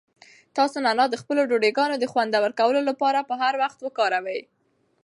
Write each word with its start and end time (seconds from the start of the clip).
تاسو 0.57 0.77
نعناع 0.85 1.07
د 1.11 1.15
خپلو 1.21 1.41
ډوډۍګانو 1.49 1.95
د 1.99 2.05
خوندور 2.11 2.51
کولو 2.59 2.81
لپاره 2.89 3.27
په 3.29 3.35
هر 3.41 3.53
وخت 3.63 3.79
وکاروئ. 3.81 4.41